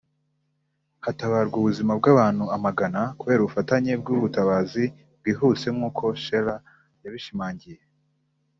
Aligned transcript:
hatabarwa 1.05 1.55
ubuzima 1.61 1.91
bw’abantu 1.99 2.43
amagana 2.55 3.01
kubera 3.19 3.39
ubufatanye 3.41 3.91
bw’ubutabazi 4.01 4.83
bwihuse 5.19 5.67
nk’uko 5.75 6.03
Shearer 6.23 6.61
yabishimangiye 7.03 7.79